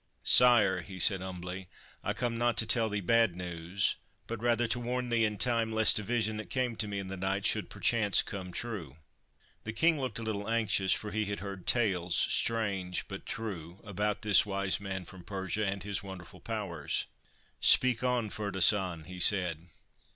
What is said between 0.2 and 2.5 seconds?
'Sire,' he said humbly,' I come